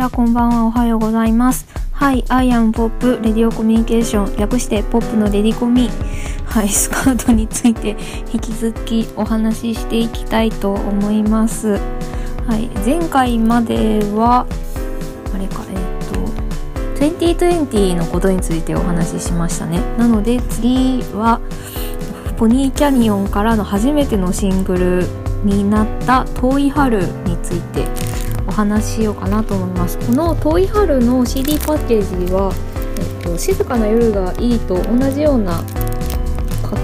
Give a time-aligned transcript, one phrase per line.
[0.00, 1.66] こちはこんばんはおはようございます。
[1.92, 5.90] はい I am POP レディオコミュニケーション略してポップのレディコミ。
[6.46, 7.98] はいスカートについて
[8.32, 11.78] 引き続きお話ししていきたいと思います。
[12.46, 14.46] はい前回までは
[15.34, 19.80] あれかえっ、と2020のことについてお話ししましたね。
[19.98, 21.42] なので次は
[22.38, 25.06] ポニーキャニオンからの初めてのシングル
[25.44, 28.09] になった「遠い春」について
[28.50, 29.96] お話ししようかなと思います。
[29.98, 32.52] この「遠い春」の CD パッケージは、
[32.98, 35.62] えっと、静かな夜がいいと同じような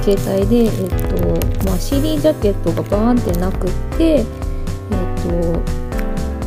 [0.05, 4.25] 形態で、えっとまあ、CD ジャケットがバーンってなくって、えっ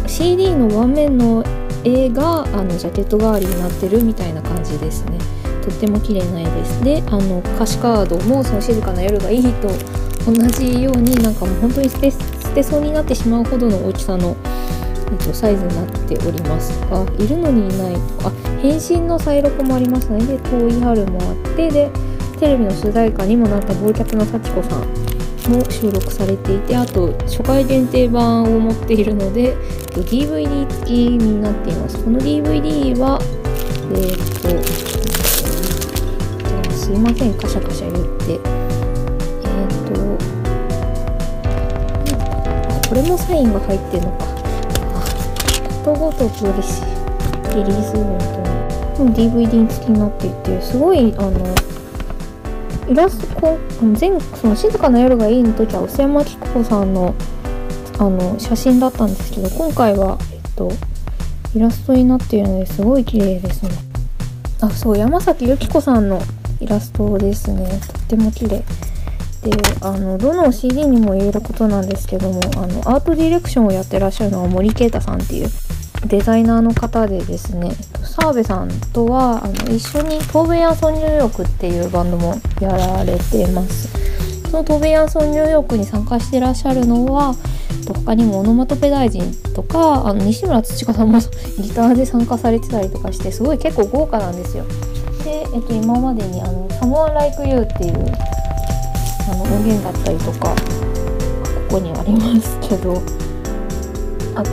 [0.06, 1.44] と、CD の盤面の
[1.84, 5.18] 絵があのジャケット代わりになってるみたいな感じですね。
[5.62, 6.82] とっても綺麗な絵です。
[6.82, 9.68] であの歌詞カードもその静かな夜がいいと
[10.26, 12.18] 同じようになんかもう本当に捨て捨
[12.56, 14.38] てそうになってしまうほどの大きさの
[15.12, 17.96] えっと、サイズになっておりますあいるのにいない。
[18.24, 21.90] あ変身の再録もありますねで遠い春もあってで
[22.40, 24.84] テレビの主題歌にもなった忘却の幸子さん
[25.50, 29.56] も収録されていてあと初回限定版を持っているので
[29.94, 31.98] DVD 付きになっています。
[32.04, 33.20] この DVD は
[33.92, 34.18] えー、っ
[36.64, 38.34] とすいませんカシャカシャ言って。
[38.34, 39.84] えー、っ
[42.82, 44.39] とこれもサインが入ってるのか。
[45.90, 46.82] ことごとくリシ
[47.56, 48.18] リリースイベン
[48.96, 51.56] トに DVD 付きになっていてすごいあの
[52.88, 53.58] イラスト
[54.00, 57.16] 前その静かな夜がいいの時は薄山紀子さんの
[57.98, 60.72] あの写真だったんですけど今回はえっと
[61.56, 63.72] イラストになっているのですごい綺麗ですね。
[64.62, 66.22] あそう山崎由紀子さんの
[66.60, 67.68] イラストですね。
[67.92, 68.64] とっても綺麗。
[69.44, 75.50] であのどの CD にも言えることなんですけどもあのアートディレクションをやってらっしゃるのは森啓太さんっていう
[76.06, 77.72] デザイナーの方でですね
[78.04, 83.90] 澤部さんとはあの一緒に「トーベンアソンニューヨーク」っていうバンドもやられてます。
[84.50, 87.36] そのトーベンアソンニューヨークに参加してらっしゃるのは
[87.88, 94.66] 他にもオノマトペ大臣とかあの西村土香さんもギターで参加されてたりとかしてすごい結構豪華なんですよ。
[95.24, 97.94] で、えっと、今までにあの「Someone Like You」っていう
[99.32, 100.56] あの音源だったりとか
[101.70, 103.29] ここにありますけど。
[104.40, 104.52] あと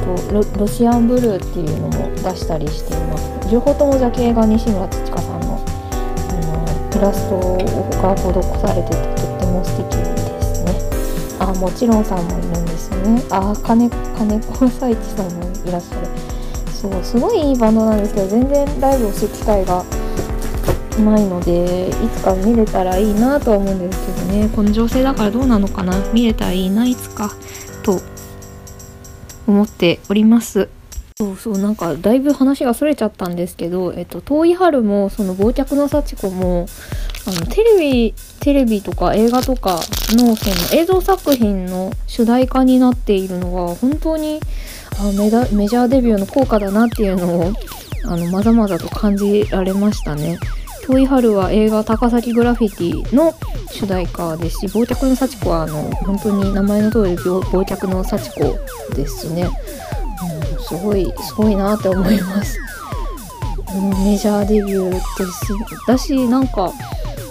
[0.59, 3.31] ロシアンブルーっていうのも出したりしています。
[3.53, 5.65] 両方ともジャケが西村土香さんの
[6.29, 7.39] あのイラスト
[8.03, 8.33] が施
[8.67, 10.75] されててとっても素敵ですね。
[11.39, 13.23] あもちろんさんもいるんですよね。
[13.31, 16.09] あ金金子朝市さんもいらっしゃる。
[16.73, 19.85] そうすごいいいバンドなんですけど全然ライブをする機会が
[20.99, 24.49] ないのでいつか見れたらいいなとは思うんですけどね。
[24.57, 25.95] この情勢だからどうなのかな。
[26.13, 27.31] 見れたらいいないつか。
[29.47, 30.69] 思っております
[31.19, 36.67] そうそうなんかだいぶ話がそれちゃったんですけど、えっと、遠い春もその忘却の幸子も
[37.27, 39.81] あのテレビテレビとか映画とか
[40.11, 44.41] のその映像作品の主題歌になっているのが本当に
[45.01, 47.53] あメダメジャーデビューの効果だなっていうのを
[48.05, 50.39] あのまざまざと感じられましたね。
[50.87, 53.35] 遠い春は映画高崎グラフィティの
[53.73, 59.49] 主題歌ですし、忘却の幸子はあの本当に名前の通り忘却の幸子ですね。
[60.53, 62.57] うん、すごい、すごいなって思います。
[64.05, 65.53] メジャーデビューです。
[65.89, 66.73] だし、なんか、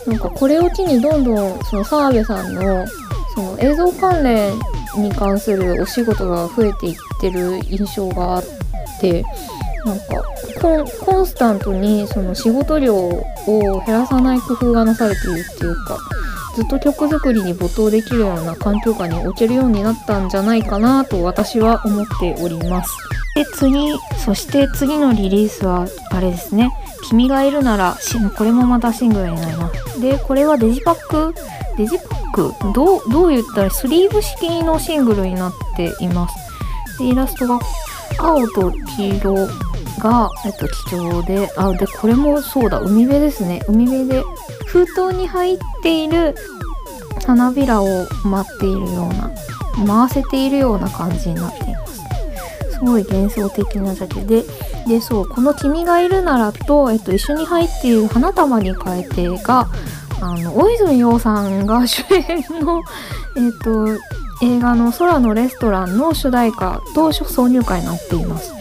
[0.05, 2.85] なんかこれを機にどんどんその澤部さんの
[3.33, 4.53] その映像関連
[4.97, 8.43] に関するお仕事が増えていってる印象があっ
[8.99, 9.23] て
[9.83, 10.03] なんか
[11.05, 13.21] コンスタントにその仕事量を
[13.85, 15.97] 減らさない工夫がなされているっていうか
[16.55, 22.91] ずっと曲作りに没頭できるような環境下に置けるようになったんじゃないかなと私は思っております。
[23.35, 26.71] で次そして次のリリースはあれですね
[27.09, 27.97] 「君がいるなら」
[28.37, 29.99] これもまたシングルになります。
[29.99, 31.35] でこれはデジパック？
[31.77, 32.53] デジパック？
[32.73, 36.35] どうどう言ったらスリーブ式のシングルになっています。
[36.97, 37.59] でイラストが
[38.17, 39.49] 青と黄色。
[39.99, 43.61] が、えっと、貴重で、あ、で、これもそうだ、海辺ですね。
[43.67, 44.23] 海辺で、
[44.65, 46.35] 封筒に入っている
[47.25, 47.87] 花びらを
[48.23, 49.09] 待っているよ
[49.77, 52.01] うな、回せているような感じになっています。
[52.73, 54.43] すごい幻想的なジャケで、
[54.87, 59.67] で、そう、この君がいるならと、えっと、一緒に入っている花束に変えてが、
[60.21, 62.83] あの、大泉洋さんが主演の、
[63.37, 63.87] えっと、
[64.41, 68.53] 映画の空のレストランの主題歌と挿入歌になっています。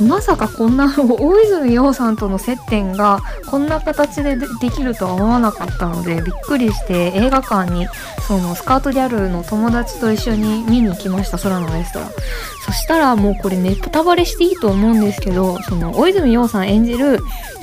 [0.00, 7.86] まさかこんな大泉洋さんとの接点がこんな形でできるとは思わなかったのでびっくりして映画館に
[8.26, 12.10] そのスカートギャルの友達と一緒に見に行きました空のレストラン。
[12.64, 17.18] そしたらもうこれネタバレしていいと思うんですけどその大泉洋さん演じる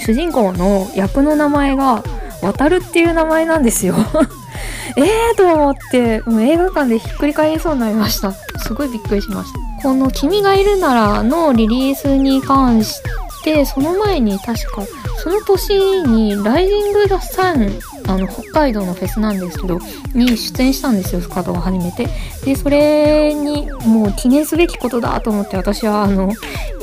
[0.06, 2.04] 主人公の役の名前が
[2.42, 3.96] 渡るっていう名前なんですよ。
[4.98, 8.32] えーと思ってもう映画館でひっくり返りそうになりました。
[8.32, 9.69] すごいびっくりしました。
[9.82, 13.02] この「君がいるなら」のリリースに関し
[13.44, 14.84] てその前に確か
[15.24, 19.80] その年に「ライジング・ザ・サン」あの北海道のフェスなんですけど
[20.16, 22.08] に出演したんですよスカートが初めて。
[22.44, 26.32] でそれにもう記念すべきことだと思って私はあの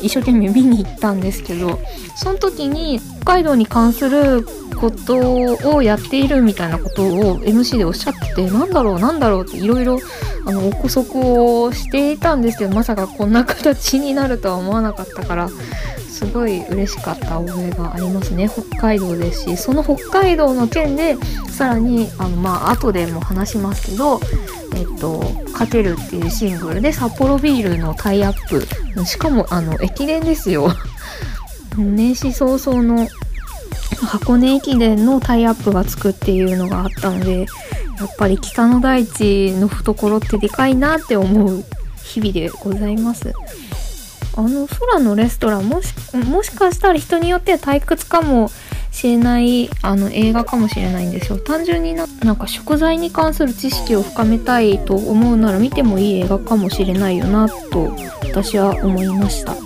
[0.03, 1.81] 一生懸命見に行ったんですけど
[2.15, 9.99] その時に北海道に関することをやっているみたいなことを MC でおっしゃっててなんだろうなんだろうっていろいろ
[10.47, 15.49] 憶測をしていたんですけどまさかこんな形になるとは思わなかったから。
[16.17, 18.49] すごい嬉しかった覚えがありますね。
[18.49, 21.15] 北海道ですしその北海道の件で
[21.51, 24.19] さらにあのまあ後でも話しますけど
[24.75, 28.67] えっと「勝てる」っていうシングルで札幌ビールのタイアップ。
[29.05, 30.73] しかもあの駅伝ですよ。
[31.77, 33.07] 年始早々の
[34.05, 37.49] 箱根駅伝のタイアップがつくっていうのがあったのでやっ
[38.19, 41.65] ぱり北の大地の懐ってでかいなって思う
[42.03, 43.33] 日々でございます。
[44.39, 48.51] あの空のレストランもしもしかしたら人によっては退屈かも
[48.93, 51.39] しれないあの映画かもしれないんですよ。
[51.39, 59.53] 単純にななんか食材に関する知識を深めたいと思うなら見てもいい映画かもしれないよなと私は思いました。
[59.53, 59.59] は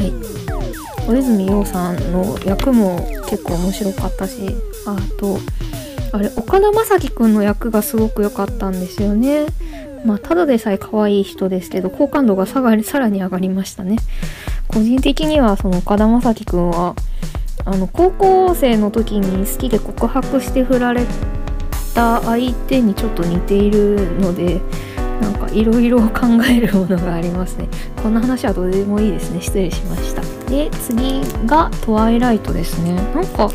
[0.00, 0.12] い。
[1.06, 5.38] 小泉洋さんの役も結構面白かったしあと
[6.12, 9.46] あれ岡田将生くんの役がすごく良かったんですよね
[10.04, 13.98] まあ、ただでさえ可愛い人ですけど、好感度がさがさらに上がりましたね。
[14.66, 16.96] 個人的には、その岡田将生くんは、
[17.64, 21.06] あの、高校生の時に好きで告白して振られ
[21.94, 24.60] た相手にちょっと似ているので、
[25.20, 27.68] なんかいろいろ考えるものがありますね。
[28.02, 29.40] こんな話はどうでもいいですね。
[29.40, 30.31] 失礼しました。
[30.52, 32.94] で、次がトワイライトですね。
[33.14, 33.48] なんか、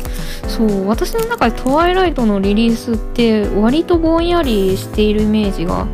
[0.48, 5.86] そう、私の中でトワイライトのリリースって割とぼんやりしているイメージが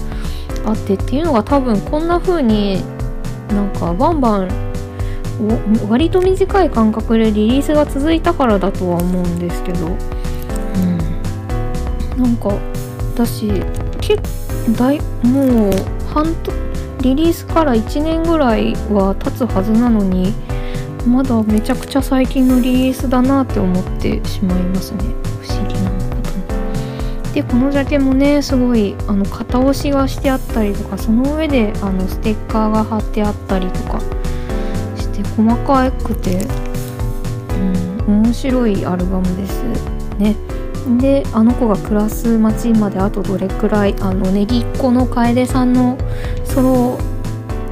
[0.65, 2.83] あってっていうのが多分こんな風に
[3.51, 4.49] なんかバンバン
[5.91, 9.91] 割と短い間隔でリリースが続いたからだとは思うんですけど、う
[12.17, 12.49] ん、なんか
[13.15, 13.51] 私
[14.01, 14.23] 結
[14.79, 15.73] 大もう
[16.15, 16.35] 半
[17.03, 20.33] リリースから1年ぐらいは経つはずなのに
[21.07, 24.99] まだめちゃくちゃ最近のリリースだなって思ってしまいますね
[25.41, 25.91] 不思議な
[27.33, 34.01] でこのジャケもねすごいあの型押しがしてあったりとかその上であのステッカーが貼ってあったりとか
[34.97, 36.47] して細かくて、
[38.07, 39.63] うん、面白いアルバムです
[40.19, 40.37] ね。
[41.01, 45.97] であの子が暮らす街まであとどれくらいあのネギっ子の楓さんの
[46.45, 46.99] ソロ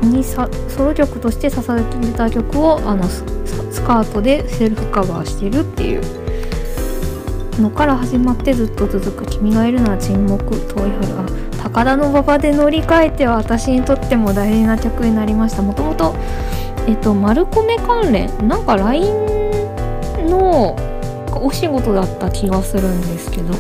[0.03, 3.25] にさソロ曲として捧げた曲をあのス
[3.83, 6.03] カートでセルフカバーしてるっていう
[7.61, 11.27] のから始まってずっと続く「君がいるのは沈黙遠い春」あ
[11.63, 15.63] 高田馬場で乗り換えては私にとっても大事な曲になりました。
[15.63, 16.15] もともと
[16.87, 19.05] えっと丸米関連なんか LINE
[20.29, 20.77] の
[21.35, 23.55] お仕事だった気がするんですけど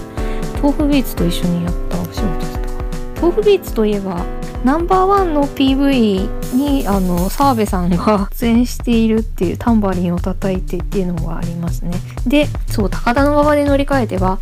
[0.60, 4.24] 豆腐ビーツと一緒にやったお仕事でした豆腐ビーツといえば
[4.64, 11.92] ナンバーワンの PV にあの澤部さんが出演しているっていうタンバリンを叩いてっていうのがありますね。
[12.26, 14.38] でそう高田馬場で乗り換えては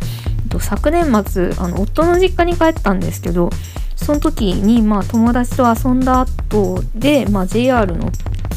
[0.59, 3.49] 昨年末あの夫の実家に帰ったんですけど
[3.95, 8.11] その時にまあ友達と遊んだ後で、まあ、JR 乗っ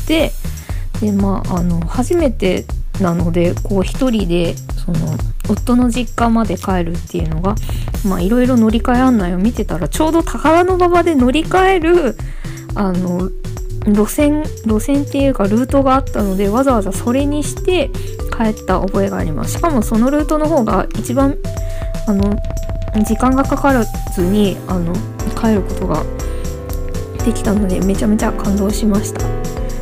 [0.07, 0.33] て
[1.01, 2.67] でまああの初めて
[3.01, 5.17] なのでこう一人でその
[5.49, 7.55] 夫の実家まで帰るっていうのが
[8.07, 12.17] まあいろいろ乗り換え案内を見てたらちょうど高田馬場で乗り換える
[12.75, 13.31] あの
[13.87, 17.91] 路線路線っていうかルートがあったのでわざわざそれにして
[18.37, 19.53] 帰った覚えがあります。
[19.55, 21.37] しかもそのルートの方が一番
[22.09, 22.37] あの
[23.05, 24.95] 時間がかからずにあの
[25.41, 26.03] 帰ることが
[27.25, 29.21] できたのでめちゃめちゃ感動しました。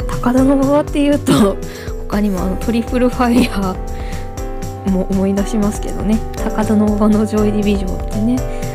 [0.09, 1.57] 高田馬場っていうと
[2.09, 3.92] 他にもあのトリプルファイヤー
[4.87, 8.73] も思い出しますけどね高田馬場のジョイディビジョンってね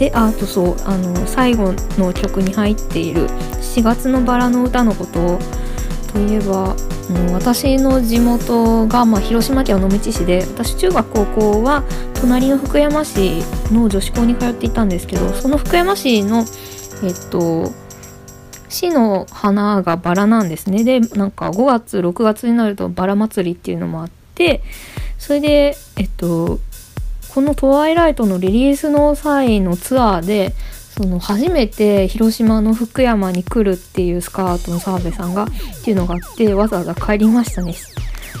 [0.00, 3.28] であとそうあの最後の曲に入っている
[3.60, 5.38] 「4月のバラの歌」のこと
[6.12, 6.74] といえば、
[7.32, 16.44] 私の地元が、まあ、広島県尾道市で私中学高校は隣の福山市の女子校に通っていたんですけどその福山市の
[17.04, 17.70] えっと
[18.70, 20.84] 市の花がバラなんですね。
[20.84, 24.19] で、なんか5月、6月になるとバラ祭りっていうのもあって、
[25.18, 26.58] それで、えっと、
[27.34, 30.52] このトワイライトのリリースの際のツアーで、
[30.96, 35.48] その初めて広島の福山に来るっていうスカートの澤部さんがっ
[35.82, 37.74] ていうのがあってわざわざ帰りましたね。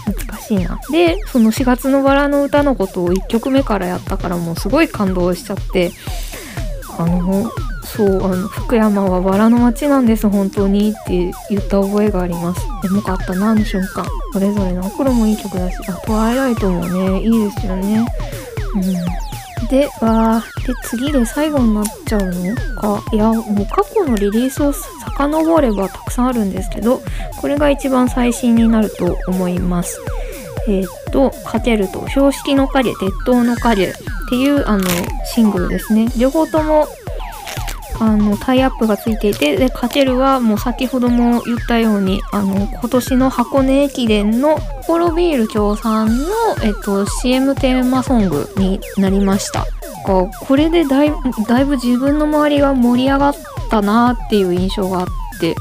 [0.04, 0.78] 懐かしいな。
[0.90, 5.92] でその4月のバラの歌のことを1曲目からやったからもうすごい感動しちゃって
[6.98, 7.50] あの
[7.84, 12.60] そうあの福山はバラの街なんです本当にって言った覚えがあります。
[12.82, 14.04] でもかったなあの瞬間。
[14.32, 18.06] それぞれの頃もいい曲だしあトワイライトもねいいですよね。
[18.74, 19.20] うん。
[19.68, 23.02] で、わー、で、次で最後になっちゃうのか。
[23.12, 27.00] いや、もう過去のリリースを遡ればたくさんあるんですけど、
[27.40, 30.00] これが一番最新になると思います。
[30.66, 33.92] えー、と、勝てると、標識の影、鉄塔の影っ
[34.28, 34.84] ていうあの
[35.24, 36.08] シングルですね。
[36.16, 36.86] 両方とも
[38.00, 46.24] あのタイアップがついていてでカチェルはもう先ほども言ったようにあの今年の箱根駅伝のポロビール協賛の、
[46.64, 49.66] えっと、CM テーマソングになりました
[50.06, 51.12] これでだい
[51.46, 53.34] だいぶ自分の周りが盛り上がっ
[53.70, 55.06] たなっていう印象があっ
[55.38, 55.54] て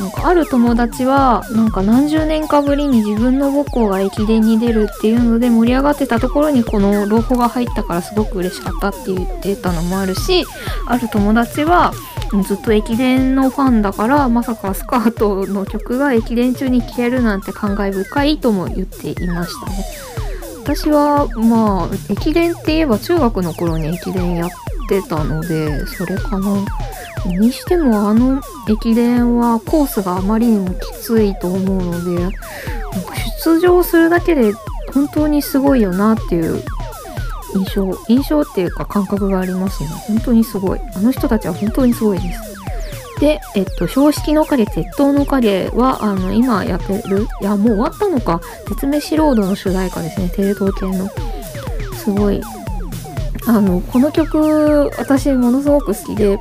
[0.00, 10.46] なんかある友達はなんか何十年かぶりに自分の母校が駅伝に出るっていうので盛り上がってたところにこの朗報が入ったからすごく嬉しかったって言ってたのもあるし
[10.86, 11.92] ある友達は
[12.46, 19.84] ずっと駅伝のファンだからまさかスカートの曲が駅伝中に聴けるなんて感慨深いとも言っていましたね。
[20.62, 24.50] 私はまあ駅伝って言えば中学の頃に駅伝やっ
[24.88, 26.64] てたのでそれかな。
[27.26, 32.36] にしてもあの駅伝はコースがあまりにもきついと思うので
[33.44, 34.52] 出場するだけで
[34.92, 36.62] 本当にすごいよなっていう
[37.54, 39.88] 印象印象っていうか感覚がありますね。
[39.88, 40.80] 本当にすごい。
[40.94, 42.18] あの人たちは本当にすごい。
[42.20, 42.50] です。
[43.20, 51.08] で、えっと、標識の影、鉄塔の影は、あの、今やってる、いや、もう終わったのか、鉄飯ロードの主題歌ですね、テレ東系の。
[51.94, 52.40] すごい。
[53.46, 56.40] あの、この曲、私、ものすごく好きで、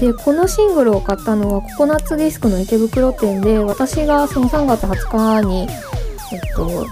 [0.00, 5.68] でこのシングルを買ったのはココナッツディスクの池袋店で私がその3月20日に、えっ
[6.54, 6.86] と、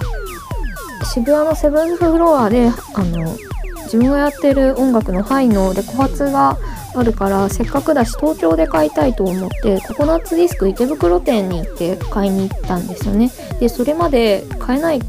[1.05, 3.37] 渋谷のセブンフロアであの
[3.85, 6.59] 自分がやってる音楽のハイのレコ発が
[6.97, 13.31] あるからせっかくだし東京で買いたいと思ってココナッツディスク池袋店に行って買いに行ったんですよね。
[13.61, 15.01] でそれまで買えない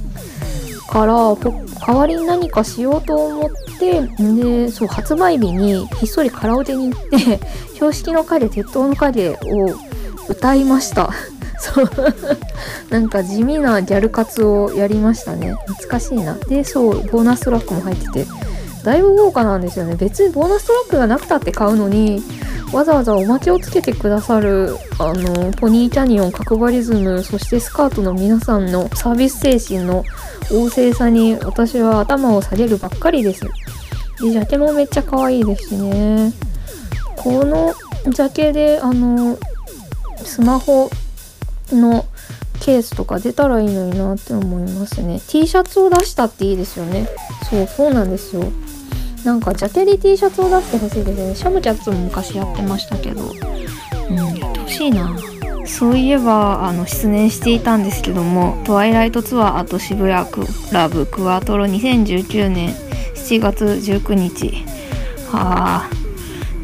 [0.90, 7.40] から代わりに何かしようと思ってでそう発売日にひっそりカラオケに行って
[7.76, 9.36] 標識の影鉄塔の影を
[10.30, 11.12] 歌いました。
[11.60, 11.90] そう。
[12.90, 15.56] なんか地味なギャル活をやりましたね。
[15.68, 16.36] 懐かしいな。
[16.48, 18.28] でそうボーナストラックも入ってて。
[18.84, 19.96] だいぶ豪華なんですよね。
[19.96, 22.24] 別にボーナストラックがなくたって買うのに
[22.72, 30.04] わざわざおまけをつけてくださるあのポニーキャニオン角張リズムそしてスカートの皆さんのサービス精神の
[30.50, 33.46] 旺盛さに私は頭を下げるばっかりです。
[34.18, 36.34] ジャケもめっちゃ可愛いですね。
[37.18, 39.38] このジャケであの
[40.18, 40.90] スマホ
[41.72, 42.06] の
[42.62, 45.20] ケースとか出たらいいのになって思いますね。
[45.28, 47.08] T シャツを出したっていいですよね。
[47.50, 48.44] そうそうなんですよ。
[49.24, 51.36] なんかジャケリ T シャツを出してほしいですね。
[51.36, 53.22] シャムキャツも昔やってましたけど。
[53.22, 55.16] うんやってほしいな。
[55.66, 62.85] そういえばあの失念していたんですけどもトワイライトツアーあと渋谷クラブクワトロ2019年
[63.26, 64.64] 7月19日。
[65.32, 65.90] はあ。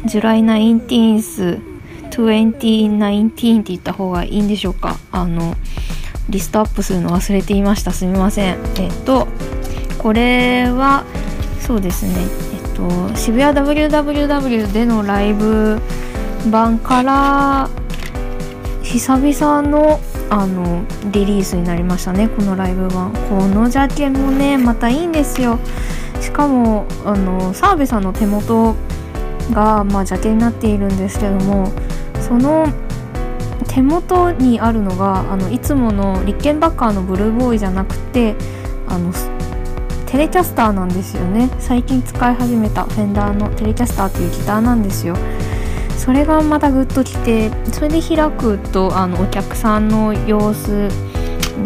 [0.04, 1.60] ジュライ 19th
[2.10, 4.96] 2019って言った方がいいんでしょうか。
[5.10, 5.56] あの
[6.28, 7.90] リストアップするの忘れていました。
[7.90, 8.58] すみません。
[8.76, 9.26] えっと
[9.98, 11.04] これは
[11.60, 12.12] そうですね。
[12.54, 15.80] えっと渋谷 WWW でのライブ
[16.48, 17.70] 版から
[18.84, 19.98] 久々の
[20.30, 22.28] あのリリースになりましたね。
[22.28, 23.12] このライブ版。
[23.12, 25.58] このジャケもねまたいいんですよ。
[26.22, 28.76] しかもあの澤部さんの手元
[29.52, 31.70] が、まあ、ジャケになっているんですけども
[32.20, 32.66] その
[33.66, 38.36] 手元にあるのがあのいつものリッケンバッカーのブルーボーイじゃなくて
[38.86, 39.12] あの
[40.06, 41.48] テレキャスターなんですよね。
[41.58, 45.16] 最近使い始めたフェンダーのテレキャスターというギターなんですよ。
[45.96, 50.88] それがまたグッときてそれで開くとあのお客さんの様子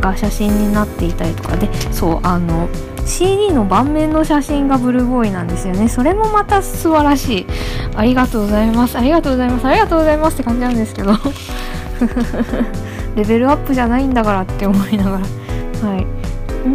[0.01, 2.69] が写真になっていたりとかでそうあの
[3.07, 5.89] CD の盤面の写真がブルーボーイなんですよね。
[5.89, 7.47] それもまた素晴らしい。
[7.95, 8.99] ありがとうございます。
[8.99, 9.67] ありがとうございます。
[9.67, 11.13] ありがとうございますって感じなんですけど。
[13.17, 15.89] レベルアップじゃないんだからって思いながら。
[15.89, 16.07] はい。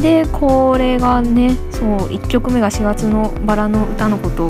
[0.02, 4.50] でこれがねそう1曲目が4月のバラの歌のこと。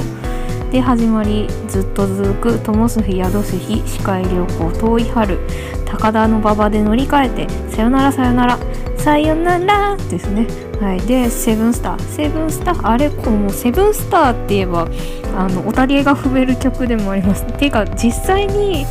[0.71, 5.39] で始まりずっと続く友す日宿す日視界旅行遠い春。
[5.85, 8.57] 高田の馬場で乗り換えてさよならさよなら。
[8.97, 10.70] さよならですね。
[10.81, 11.01] はい。
[11.01, 12.01] でセブンスター。
[12.01, 12.87] セブンスター？
[12.87, 14.87] あれこうもうセブンスターって言えば
[15.37, 17.43] あのおたりえが踏める曲でもあります。
[17.43, 18.85] っていうか実際に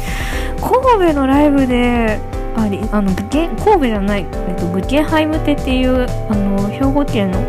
[0.60, 2.20] 神戸のライブで
[2.56, 7.40] ありあの神戸じゃない、えっと、グケハイムテっていうあの兵庫県の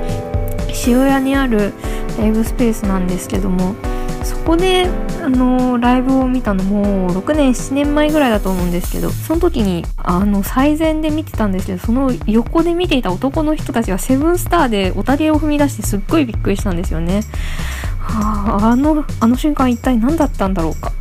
[0.88, 1.74] 渋谷にある
[2.18, 3.76] ライブスペースなんですけども
[4.24, 4.88] そこで
[5.24, 17.22] あのライブを見たのも6年7年前ぐらいだと思うんですけどその時にあの最前で見てたんですけどその横で見ていた男の人たちがセブンスターでオタ芸を踏み出してすっごいびっくりしたんですよね。
[18.00, 20.92] はあ、あのあの瞬間一体何だったんだろうか。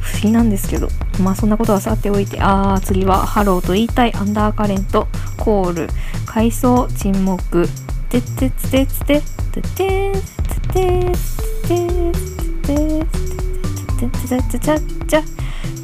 [0.00, 0.88] 不思議なんですけど。
[1.20, 5.88] まあそんなことはさておいてああ次はハローと言いたいアンダーカレントコール。
[6.24, 7.68] 回想沈黙。
[8.08, 9.22] てってつてつて。
[9.52, 13.25] ててつてつてつてつて。
[13.96, 15.22] つてつて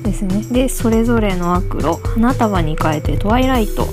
[0.03, 0.43] ですね。
[0.51, 3.89] でそれぞれの悪路花束に変えてトワイライト。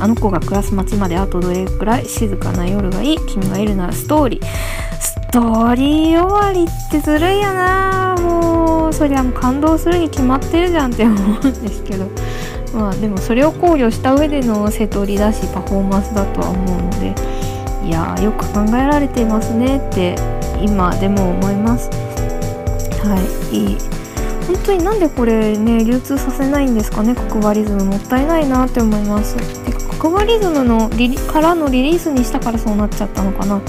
[0.00, 4.44] あの子が暮らす街まであとどれくらい静かな夜がいい君がいるならストーリー。
[5.00, 8.16] ストーリー終わりってずるいよな。
[8.20, 12.06] もうそりゃもう感動するに決まってるじゃんって思うんですけど。
[12.74, 17.14] まあでもそれを考慮した上での瀬戸りだしパフォーマンスだとは思うので。
[17.84, 20.16] いやよく考えられていますねって
[20.58, 21.90] 今でも思います。
[23.04, 23.20] は
[23.52, 23.78] いいい。
[24.46, 29.36] 本当になんでこれね流通させないんですかね角張リズムもったいないなって思います。
[29.64, 33.60] てか角張リズムのリリからのリリースにしたからそうなっちゃったのかな。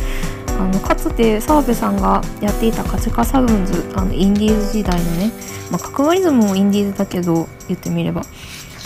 [0.58, 5.32] あのかつて澤部さんがやっていたカツカサウンズあのインディーズ時代のね、
[5.70, 8.24] まあ、角張リズムもインディーズだけど言ってみれば。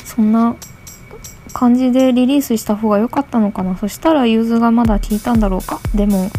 [0.06, 0.56] そんな
[1.54, 3.78] 感じでリリースした方が良かったのかな。
[3.78, 5.80] そしたら融通がまだ効いたんだろうか。
[5.96, 6.30] でも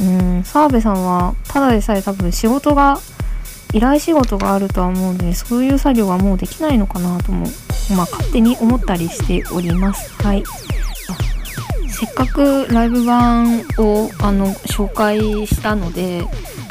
[0.00, 2.98] うん澤部さんはただでさえ多分仕事が
[3.74, 7.46] 依頼仕事があるとは思うのでそういう作業はもうできないのかなとも
[7.96, 10.10] まあ勝手に思ったりしております。
[10.22, 10.44] はい。
[11.88, 16.24] せっかくライブ版をあの紹介したので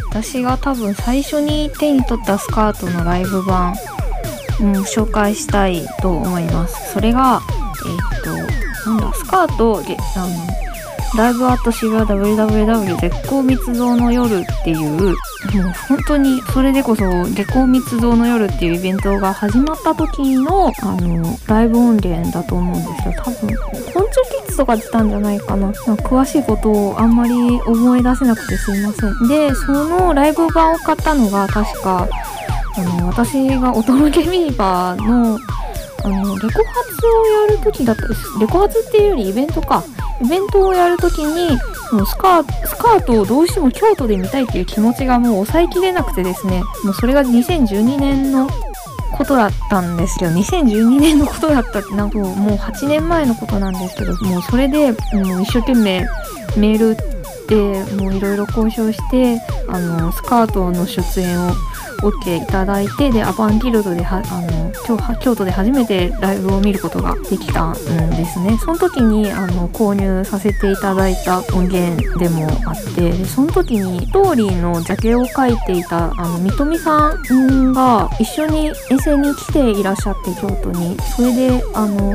[0.09, 3.73] 私が多分最初に手に取ったスカートのライブ版、
[4.59, 6.93] うん、紹介したいと思います。
[6.93, 7.41] それが
[7.85, 8.21] えっ、
[8.83, 10.27] となんだスカートであの
[11.15, 14.73] ライブアート渋谷 WWW 絶好密造の夜ってい
[15.11, 15.15] う
[15.53, 23.49] もう本当にそれでこそ絶好密造の夜っていうイベントが始まった時のあのライブ音源だと思うんですけど多分
[23.93, 25.69] 昆虫キッズとか出たんじゃないかな。
[25.71, 29.27] 詳しいことをあんまり思い出せなくてすいません。
[29.27, 32.07] でそのライブ版を買ったのが確か
[32.75, 35.39] あの私がお届けビーバーの
[36.05, 38.03] あのレコ発をやる時だった
[38.39, 39.83] レコ発っていうよりイベントか。
[40.23, 41.57] イベントをやるときに
[41.93, 48.49] もうスカスカートをどうしても京都で見たいっていう気持ちがもう抑えきれなくてですねもうそれが2012年の
[49.13, 56.05] ことだったんですけど2012年のことだったってなんかもう8年前のことなんですけどもうそれでもう一生懸命
[56.57, 57.13] メール
[57.47, 61.51] でもういろいろ交渉してあのスカートの出演を
[62.03, 68.57] OK いただいてでアバンギルドではあの京都で初めてライブを見ることができたんですね。
[68.59, 80.97] その時にあの購入させていただいた音源でもあってでその時にストーリーのジャケを書いていたあの三富さんが一緒に遠征に来ていらっしゃって京都に。
[81.15, 82.13] それであの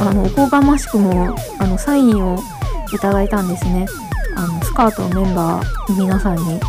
[0.00, 2.38] あのおこがましくもあのサインを
[2.94, 3.86] いただいたんですね。
[4.36, 6.60] あのスカートのメンバー皆さんに。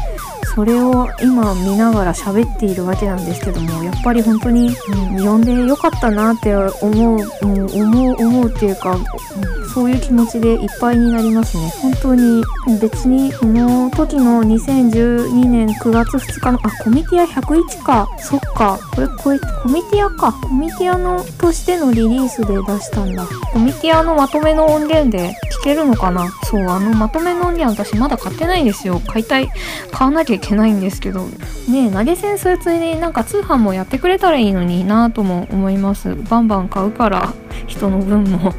[0.58, 4.74] それを今見ながら喋っているわけなんですけどもやっぱり本当に、うん、
[5.20, 11.72] 読んでよかったなって思う、うん、思う思うっていうか、うん、そういう気持ちでいっぱいになりますね。
[11.80, 12.44] 本当に
[12.82, 18.08] 別にこの時の2012年9月2日のあコミティア101か。
[18.18, 18.80] そっか。
[18.96, 20.32] これこれコミティアか。
[20.32, 23.28] コミティアのとしてのリリースで出したんだ。
[23.54, 26.26] コミティアのまとめの音源で聞けるのかな。
[26.50, 29.02] そうあのまとめの音源私まだ買ってないんですよ。
[29.06, 29.50] 買いたい。
[29.92, 31.28] 買わなきゃいけないんですけど。
[31.68, 36.16] ね投げ銭するついでになんか通販もやってくれたらいいのになとも思います。
[36.16, 37.34] バンバン買うから
[37.68, 38.50] 人の分も。
[38.50, 38.54] っ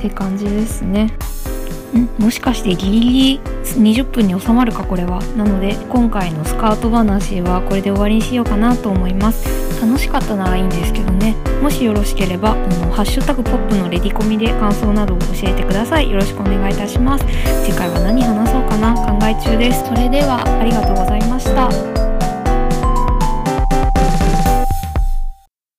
[0.00, 1.12] て感じですね。
[2.18, 9.46] もしかしてギリギリ20分に収まるかこれはなので今回のスカート話はこれで終わりにしようかなと思います。
[9.80, 11.34] 楽しかったならいいんですけどね。
[11.60, 16.10] もしよろしければあのハッシュタグポップのレディコミで感想などを教えてください。
[16.10, 17.24] よろしくお願いいたします。
[17.64, 18.94] 次回は何話そうかな？
[18.94, 19.84] 考え中です。
[19.86, 22.01] それではありがとうございました。